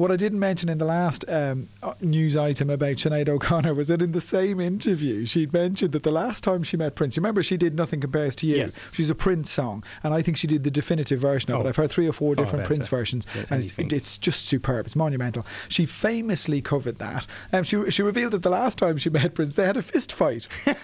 What 0.00 0.10
I 0.10 0.16
didn't 0.16 0.38
mention 0.38 0.70
in 0.70 0.78
the 0.78 0.86
last 0.86 1.26
um, 1.28 1.68
uh, 1.82 1.92
news 2.00 2.34
item 2.34 2.70
about 2.70 2.96
Sinead 2.96 3.28
O'Connor 3.28 3.74
was 3.74 3.88
that 3.88 4.00
in 4.00 4.12
the 4.12 4.20
same 4.22 4.58
interview, 4.58 5.26
she'd 5.26 5.52
mentioned 5.52 5.92
that 5.92 6.04
the 6.04 6.10
last 6.10 6.42
time 6.42 6.62
she 6.62 6.78
met 6.78 6.94
Prince, 6.94 7.18
remember 7.18 7.42
she 7.42 7.58
did 7.58 7.74
Nothing 7.74 8.00
Compares 8.00 8.34
to 8.36 8.46
You? 8.46 8.56
Yes. 8.56 8.94
She's 8.94 9.10
a 9.10 9.14
Prince 9.14 9.50
song, 9.50 9.84
and 10.02 10.14
I 10.14 10.22
think 10.22 10.38
she 10.38 10.46
did 10.46 10.64
the 10.64 10.70
definitive 10.70 11.20
version 11.20 11.52
of 11.52 11.58
Oh, 11.58 11.66
it. 11.66 11.68
I've 11.68 11.76
heard 11.76 11.90
three 11.90 12.08
or 12.08 12.14
four 12.14 12.34
different 12.34 12.64
Prince 12.64 12.88
versions, 12.88 13.26
and 13.50 13.62
it's, 13.62 13.74
it's 13.76 14.16
just 14.16 14.46
superb. 14.46 14.86
It's 14.86 14.96
monumental. 14.96 15.44
She 15.68 15.84
famously 15.84 16.62
covered 16.62 16.98
that. 16.98 17.26
Um, 17.52 17.62
she, 17.62 17.90
she 17.90 18.02
revealed 18.02 18.32
that 18.32 18.42
the 18.42 18.48
last 18.48 18.78
time 18.78 18.96
she 18.96 19.10
met 19.10 19.34
Prince, 19.34 19.54
they 19.56 19.66
had 19.66 19.76
a 19.76 19.82
fist 19.82 20.14
fight. 20.14 20.46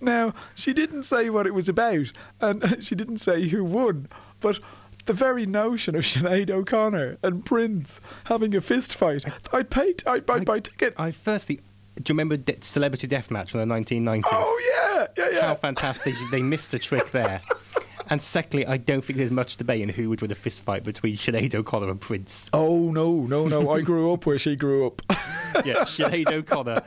Now, 0.00 0.34
she 0.56 0.72
didn't 0.72 1.04
say 1.04 1.30
what 1.30 1.46
it 1.46 1.54
was 1.54 1.68
about, 1.68 2.10
and 2.40 2.76
she 2.84 2.96
didn't 2.96 3.18
say 3.18 3.48
who 3.48 3.62
won, 3.62 4.08
but 4.40 4.58
the 5.06 5.12
very 5.12 5.46
notion 5.46 5.94
of 5.94 6.04
Sinead 6.04 6.50
O'Connor 6.50 7.18
and 7.22 7.44
Prince 7.44 8.00
having 8.24 8.54
a 8.54 8.60
fist 8.60 8.94
fight, 8.94 9.24
I'd 9.52 9.70
pay, 9.70 9.92
t- 9.92 10.06
I'd 10.06 10.26
buy, 10.26 10.40
buy 10.40 10.60
tickets. 10.60 10.94
I 10.98 11.10
firstly, 11.10 11.56
do 11.96 12.10
you 12.12 12.14
remember 12.14 12.36
De- 12.36 12.62
Celebrity 12.64 13.06
Deathmatch 13.08 13.54
in 13.54 13.66
the 13.68 13.74
1990s? 13.74 14.22
oh, 14.32 14.60
yeah, 14.74 15.06
yeah, 15.24 15.30
yeah. 15.36 15.46
How 15.48 15.54
fantastic! 15.54 16.14
They 16.30 16.42
missed 16.42 16.72
a 16.74 16.78
trick 16.78 17.10
there. 17.10 17.40
And 18.10 18.20
secondly, 18.20 18.66
I 18.66 18.78
don't 18.78 19.00
think 19.02 19.16
there's 19.16 19.30
much 19.30 19.56
debate 19.56 19.80
in 19.80 19.88
who 19.88 20.10
would 20.10 20.20
win 20.20 20.30
a 20.32 20.34
fist 20.34 20.62
fight 20.64 20.82
between 20.82 21.16
Sinead 21.16 21.54
O'Connor 21.54 21.88
and 21.88 22.00
Prince. 22.00 22.50
Oh, 22.52 22.90
no, 22.90 23.14
no, 23.26 23.46
no. 23.46 23.70
I 23.70 23.80
grew 23.80 24.12
up 24.12 24.26
where 24.26 24.38
she 24.40 24.56
grew 24.56 24.86
up. 24.86 25.00
Yeah, 25.64 25.84
Sinead 25.84 26.30
O'Connor, 26.30 26.82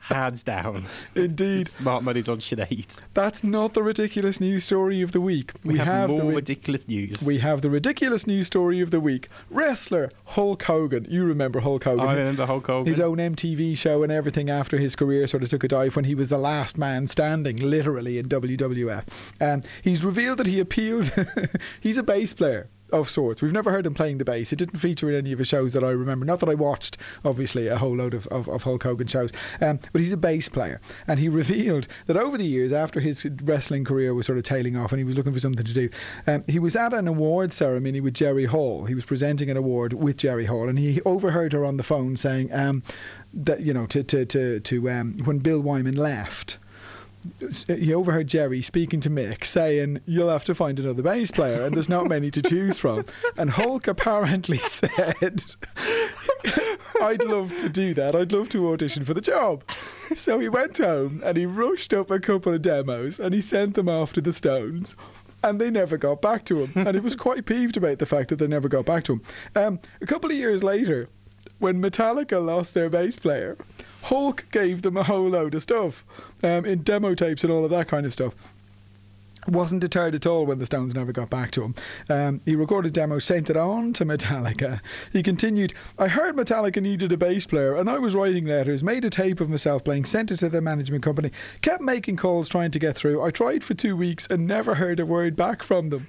hands 0.00 0.42
down. 0.42 0.86
Indeed. 1.14 1.68
Smart 1.68 2.04
money's 2.04 2.28
on 2.28 2.38
Sinead. 2.38 2.98
That's 3.14 3.42
not 3.42 3.74
the 3.74 3.82
ridiculous 3.82 4.40
news 4.40 4.64
story 4.64 5.02
of 5.02 5.12
the 5.12 5.20
week. 5.20 5.52
We, 5.64 5.78
have, 5.78 6.10
the 6.10 6.16
more 6.16 6.30
ri- 6.30 6.36
ridiculous 6.36 6.88
news. 6.88 7.22
We 7.24 7.38
have 7.38 7.62
the 7.62 7.70
ridiculous 7.70 8.26
news 8.26 8.46
story 8.46 8.80
of 8.80 8.90
the 8.90 9.00
week. 9.00 9.28
Wrestler 9.50 10.10
Hulk 10.26 10.62
Hogan. 10.62 11.06
You 11.08 11.24
remember 11.24 11.60
Hulk 11.60 11.84
Hogan. 11.84 12.06
I 12.06 12.14
remember 12.14 12.46
Hulk 12.46 12.66
Hogan. 12.66 12.86
his 12.86 13.00
own 13.00 13.18
MTV 13.18 13.76
show 13.76 14.02
and 14.02 14.12
everything 14.12 14.50
after 14.50 14.78
his 14.78 14.96
career 14.96 15.26
sort 15.26 15.42
of 15.42 15.48
took 15.48 15.64
a 15.64 15.68
dive 15.68 15.96
when 15.96 16.04
he 16.04 16.14
was 16.14 16.28
the 16.28 16.38
last 16.38 16.78
man 16.78 17.06
standing, 17.06 17.56
literally 17.56 18.18
in 18.18 18.28
WWF. 18.28 19.04
Um, 19.40 19.62
he's 19.82 20.04
revealed 20.04 20.38
that 20.38 20.46
he 20.46 20.60
appeals. 20.60 21.12
he's 21.80 21.98
a 21.98 22.02
bass 22.02 22.34
player 22.34 22.68
of 22.92 23.08
sorts. 23.08 23.42
We've 23.42 23.52
never 23.52 23.70
heard 23.70 23.86
him 23.86 23.94
playing 23.94 24.18
the 24.18 24.24
bass. 24.24 24.52
It 24.52 24.56
didn't 24.56 24.78
feature 24.78 25.08
in 25.08 25.16
any 25.16 25.32
of 25.32 25.38
his 25.38 25.48
shows 25.48 25.72
that 25.72 25.82
I 25.82 25.90
remember. 25.90 26.24
Not 26.24 26.40
that 26.40 26.48
I 26.48 26.54
watched, 26.54 26.98
obviously, 27.24 27.68
a 27.68 27.78
whole 27.78 27.96
load 27.96 28.14
of, 28.14 28.26
of, 28.28 28.48
of 28.48 28.62
Hulk 28.62 28.82
Hogan 28.82 29.06
shows, 29.06 29.32
um, 29.60 29.80
but 29.92 30.00
he's 30.00 30.12
a 30.12 30.16
bass 30.16 30.48
player. 30.48 30.80
And 31.06 31.18
he 31.18 31.28
revealed 31.42 31.88
that 32.06 32.16
over 32.16 32.38
the 32.38 32.46
years, 32.46 32.72
after 32.72 33.00
his 33.00 33.26
wrestling 33.42 33.84
career 33.84 34.14
was 34.14 34.26
sort 34.26 34.38
of 34.38 34.44
tailing 34.44 34.76
off 34.76 34.92
and 34.92 34.98
he 34.98 35.04
was 35.04 35.16
looking 35.16 35.32
for 35.32 35.40
something 35.40 35.64
to 35.64 35.72
do, 35.72 35.88
um, 36.26 36.44
he 36.48 36.58
was 36.58 36.76
at 36.76 36.92
an 36.92 37.08
award 37.08 37.52
ceremony 37.52 38.00
with 38.00 38.14
Jerry 38.14 38.46
Hall. 38.46 38.86
He 38.86 38.94
was 38.94 39.04
presenting 39.04 39.50
an 39.50 39.56
award 39.56 39.94
with 39.94 40.16
Jerry 40.16 40.46
Hall, 40.46 40.68
and 40.68 40.78
he 40.78 41.00
overheard 41.02 41.52
her 41.52 41.64
on 41.64 41.76
the 41.76 41.82
phone 41.82 42.16
saying 42.16 42.52
um, 42.52 42.82
that, 43.32 43.60
you 43.60 43.72
know, 43.72 43.86
to, 43.86 44.02
to, 44.04 44.24
to, 44.26 44.60
to 44.60 44.90
um, 44.90 45.18
when 45.24 45.38
Bill 45.38 45.60
Wyman 45.60 45.96
left 45.96 46.58
he 47.66 47.92
overheard 47.94 48.28
Jerry 48.28 48.62
speaking 48.62 49.00
to 49.00 49.10
Mick 49.10 49.44
saying, 49.44 50.00
You'll 50.06 50.30
have 50.30 50.44
to 50.44 50.54
find 50.54 50.78
another 50.78 51.02
bass 51.02 51.30
player, 51.30 51.64
and 51.64 51.74
there's 51.74 51.88
not 51.88 52.08
many 52.08 52.30
to 52.30 52.42
choose 52.42 52.78
from. 52.78 53.04
And 53.36 53.50
Hulk 53.50 53.86
apparently 53.86 54.56
said, 54.58 55.44
I'd 57.00 57.24
love 57.24 57.56
to 57.58 57.68
do 57.68 57.94
that. 57.94 58.14
I'd 58.14 58.32
love 58.32 58.48
to 58.50 58.72
audition 58.72 59.04
for 59.04 59.14
the 59.14 59.20
job. 59.20 59.64
So 60.14 60.38
he 60.38 60.48
went 60.48 60.78
home 60.78 61.22
and 61.24 61.36
he 61.36 61.46
rushed 61.46 61.94
up 61.94 62.10
a 62.10 62.20
couple 62.20 62.52
of 62.52 62.62
demos 62.62 63.18
and 63.18 63.34
he 63.34 63.40
sent 63.40 63.74
them 63.74 63.88
off 63.88 64.12
to 64.14 64.20
the 64.20 64.32
Stones. 64.32 64.94
And 65.44 65.60
they 65.60 65.70
never 65.70 65.96
got 65.96 66.22
back 66.22 66.44
to 66.44 66.64
him. 66.64 66.86
And 66.86 66.94
he 66.94 67.00
was 67.00 67.16
quite 67.16 67.46
peeved 67.46 67.76
about 67.76 67.98
the 67.98 68.06
fact 68.06 68.28
that 68.28 68.36
they 68.36 68.46
never 68.46 68.68
got 68.68 68.84
back 68.84 69.02
to 69.04 69.14
him. 69.14 69.22
Um, 69.56 69.80
a 70.00 70.06
couple 70.06 70.30
of 70.30 70.36
years 70.36 70.62
later, 70.62 71.08
when 71.58 71.82
Metallica 71.82 72.44
lost 72.44 72.74
their 72.74 72.88
bass 72.88 73.18
player, 73.18 73.56
Hulk 74.02 74.46
gave 74.50 74.82
them 74.82 74.96
a 74.96 75.04
whole 75.04 75.28
load 75.28 75.54
of 75.54 75.62
stuff 75.62 76.04
um, 76.42 76.64
in 76.64 76.82
demo 76.82 77.14
tapes 77.14 77.44
and 77.44 77.52
all 77.52 77.64
of 77.64 77.70
that 77.70 77.88
kind 77.88 78.04
of 78.06 78.12
stuff. 78.12 78.34
Wasn't 79.48 79.80
deterred 79.80 80.14
at 80.14 80.24
all 80.24 80.46
when 80.46 80.60
the 80.60 80.66
Stones 80.66 80.94
never 80.94 81.10
got 81.10 81.28
back 81.28 81.50
to 81.52 81.64
him. 81.64 81.74
Um, 82.08 82.40
he 82.44 82.54
recorded 82.54 82.92
demos, 82.92 83.24
sent 83.24 83.50
it 83.50 83.56
on 83.56 83.92
to 83.94 84.04
Metallica. 84.04 84.80
He 85.12 85.20
continued, 85.22 85.74
I 85.98 86.06
heard 86.06 86.36
Metallica 86.36 86.80
needed 86.80 87.10
a 87.10 87.16
bass 87.16 87.44
player, 87.46 87.74
and 87.74 87.90
I 87.90 87.98
was 87.98 88.14
writing 88.14 88.44
letters, 88.44 88.84
made 88.84 89.04
a 89.04 89.10
tape 89.10 89.40
of 89.40 89.50
myself 89.50 89.82
playing, 89.82 90.04
sent 90.04 90.30
it 90.30 90.36
to 90.38 90.48
their 90.48 90.60
management 90.60 91.02
company, 91.02 91.32
kept 91.60 91.82
making 91.82 92.18
calls 92.18 92.48
trying 92.48 92.70
to 92.70 92.78
get 92.78 92.96
through. 92.96 93.20
I 93.20 93.30
tried 93.30 93.64
for 93.64 93.74
two 93.74 93.96
weeks 93.96 94.28
and 94.28 94.46
never 94.46 94.76
heard 94.76 95.00
a 95.00 95.06
word 95.06 95.34
back 95.34 95.64
from 95.64 95.88
them. 95.88 96.06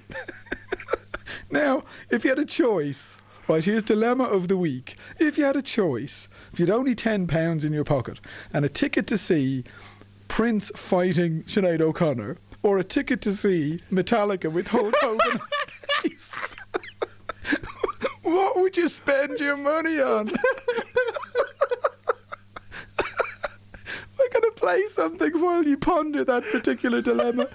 now, 1.50 1.82
if 2.10 2.22
you 2.22 2.30
had 2.30 2.38
a 2.38 2.44
choice, 2.44 3.20
right, 3.48 3.64
here's 3.64 3.82
dilemma 3.82 4.24
of 4.24 4.48
the 4.48 4.56
week. 4.56 4.96
If 5.18 5.38
you 5.38 5.44
had 5.44 5.56
a 5.56 5.62
choice, 5.62 6.28
if 6.52 6.58
you 6.60 6.66
had 6.66 6.74
only 6.74 6.94
£10 6.94 7.64
in 7.64 7.72
your 7.72 7.84
pocket 7.84 8.20
and 8.52 8.64
a 8.64 8.68
ticket 8.68 9.06
to 9.08 9.18
see 9.18 9.64
Prince 10.28 10.70
fighting 10.74 11.42
Sinead 11.44 11.80
O'Connor, 11.80 12.38
or 12.62 12.78
a 12.78 12.84
ticket 12.84 13.20
to 13.20 13.32
see 13.32 13.78
Metallica 13.92 14.50
with 14.50 14.68
Hulk 14.68 14.94
Hogan. 15.00 15.40
what 18.22 18.56
would 18.56 18.76
you 18.76 18.88
spend 18.88 19.38
your 19.38 19.56
money 19.58 20.00
on? 20.00 20.26
We're 24.18 24.30
going 24.30 24.42
to 24.42 24.52
play 24.56 24.86
something 24.88 25.38
while 25.40 25.62
you 25.62 25.76
ponder 25.76 26.24
that 26.24 26.44
particular 26.44 27.02
dilemma. 27.02 27.46